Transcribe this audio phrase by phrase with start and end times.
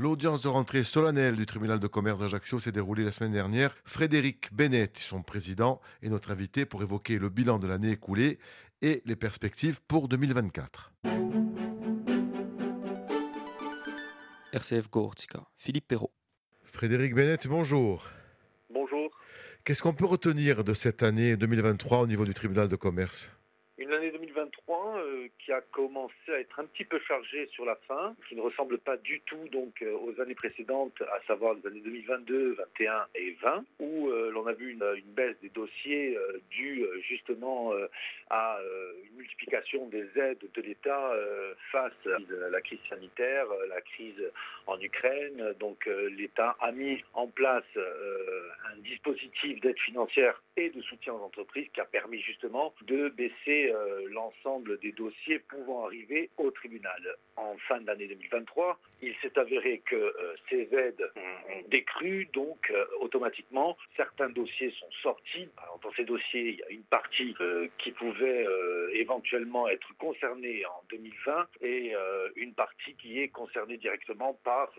[0.00, 3.74] L'audience de rentrée solennelle du tribunal de commerce d'Ajaccio s'est déroulée la semaine dernière.
[3.84, 8.38] Frédéric Bennett, son président, est notre invité pour évoquer le bilan de l'année écoulée
[8.80, 10.92] et les perspectives pour 2024.
[14.52, 16.12] RCF Gortica, Philippe Perrault.
[16.62, 18.08] Frédéric Bennett, bonjour.
[18.70, 19.10] Bonjour.
[19.64, 23.32] Qu'est-ce qu'on peut retenir de cette année 2023 au niveau du tribunal de commerce?
[23.78, 27.74] Une année 2023 euh, qui a commencé à être un petit peu chargée sur la
[27.88, 31.66] fin, qui ne ressemble pas du tout donc euh, aux années précédentes, à savoir les
[31.66, 34.78] années 2022, 21 et 20, où euh, l'on a vu une,
[35.14, 37.72] baisse des dossiers euh, due justement
[38.30, 38.58] à
[39.12, 41.12] une multiplication des aides de l'État
[41.70, 42.18] face à
[42.50, 44.22] la crise sanitaire, la crise
[44.66, 45.54] en Ukraine.
[45.60, 51.68] Donc l'État a mis en place un dispositif d'aide financière et de soutien aux entreprises
[51.74, 53.72] qui a permis justement de baisser
[54.10, 57.16] l'ensemble des dossiers pouvant arriver au tribunal.
[57.36, 62.84] En fin d'année 2023, il s'est avéré que euh, ces aides ont décru, donc euh,
[63.00, 65.48] automatiquement, certains dossiers sont sortis.
[65.82, 68.46] Dans ces dossiers, il y a une partie euh, qui pouvait
[68.92, 69.17] éventuellement
[69.70, 71.94] être concernée en 2020 et
[72.36, 74.70] une partie qui est concernée directement par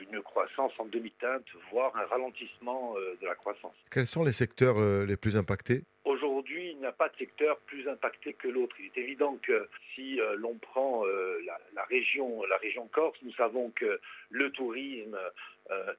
[0.00, 3.74] une croissance en demi-teinte, voire un ralentissement de la croissance.
[3.90, 5.82] Quels sont les secteurs les plus impactés?
[6.04, 8.76] Aujourd'hui, il n'y a pas de secteur plus impacté que l'autre.
[8.78, 13.16] Il est évident que si euh, l'on prend euh, la, la, région, la région Corse,
[13.22, 15.30] nous savons que le tourisme euh,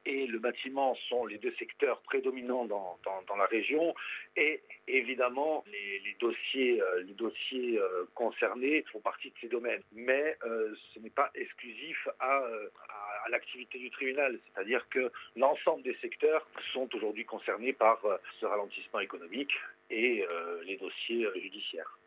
[0.05, 3.93] et le bâtiment sont les deux secteurs prédominants dans, dans, la région.
[4.35, 9.81] Et évidemment, les, dossiers, euh, les dossiers euh, concernés font partie de ces domaines.
[9.93, 10.37] Mais
[10.93, 12.43] ce n'est pas exclusif à,
[13.25, 14.39] à l'activité du tribunal.
[14.53, 17.99] C'est-à-dire que l'ensemble des secteurs sont aujourd'hui concernés par
[18.39, 19.51] ce ralentissement économique
[19.89, 20.23] et
[20.65, 21.97] les dossiers judiciaires.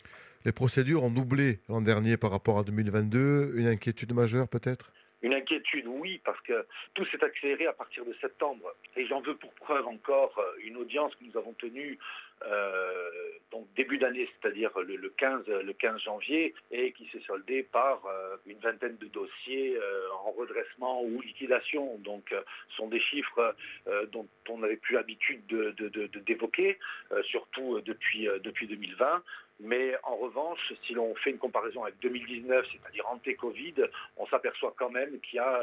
[0.45, 3.53] Les procédures ont doublé l'an dernier par rapport à 2022.
[3.57, 4.93] Une inquiétude majeure peut-être?
[5.23, 8.75] Une inquiétude, oui, parce que tout s'est accéléré à partir de septembre.
[8.97, 11.99] Et j'en veux pour preuve encore une audience que nous avons tenue
[12.47, 13.11] euh,
[13.51, 18.05] donc début d'année, c'est-à-dire le, le, 15, le 15 janvier, et qui s'est soldée par
[18.07, 21.97] euh, une vingtaine de dossiers euh, en redressement ou liquidation.
[21.99, 23.55] Donc, ce sont des chiffres
[24.13, 26.79] dont on n'avait plus l'habitude de, de, d'évoquer,
[27.25, 29.23] surtout depuis, depuis 2020.
[29.61, 33.75] Mais en revanche, si l'on fait une comparaison avec 2019, c'est-à-dire anté-Covid,
[34.17, 35.63] on s'aperçoit quand même qu'il y a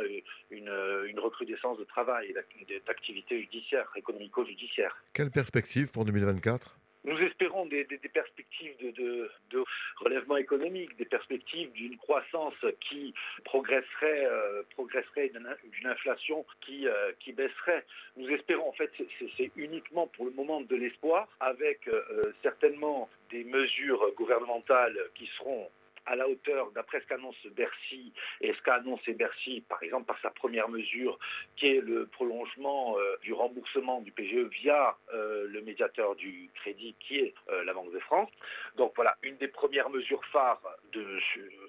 [0.51, 0.71] une,
[1.07, 4.95] une recrudescence de travail et d'activité judiciaire, économico-judiciaire.
[5.13, 9.63] Quelle perspective pour 2024 nous espérons des, des, des perspectives de, de, de,
[9.99, 13.13] relèvement économique, des perspectives d'une croissance qui
[13.43, 17.85] progresserait, euh, progresserait d'une inflation qui, euh, qui baisserait.
[18.17, 18.91] Nous espérons, en fait,
[19.37, 25.69] c'est uniquement pour le moment de l'espoir, avec euh, certainement des mesures gouvernementales qui seront
[26.05, 30.19] à la hauteur d'après ce qu'annonce Bercy et ce qu'a annoncé Bercy, par exemple par
[30.21, 31.17] sa première mesure,
[31.55, 36.95] qui est le prolongement euh, du remboursement du PGE via euh, le médiateur du crédit,
[36.99, 38.29] qui est euh, la Banque de France.
[38.75, 40.61] Donc voilà, une des premières mesures phares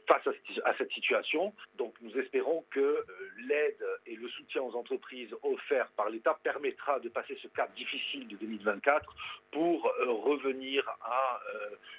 [0.06, 1.52] face à, à cette situation.
[1.76, 3.04] Donc nous espérons que
[3.48, 8.28] l'aide et le soutien aux entreprises offerts par l'État permettra de passer ce cap difficile
[8.28, 9.14] de 2024
[9.56, 11.40] pour revenir à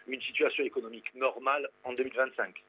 [0.08, 2.28] une situation économique normale en 2024.
[2.38, 2.64] 25.